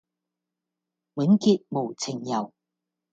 [1.13, 2.51] 永結無情遊，